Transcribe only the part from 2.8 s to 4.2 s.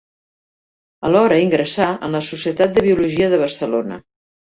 Biologia de Barcelona.